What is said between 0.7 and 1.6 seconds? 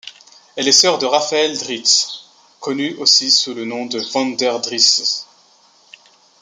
sœur de Raphaël